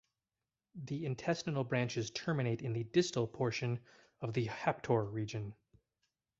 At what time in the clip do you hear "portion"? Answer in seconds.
3.27-3.79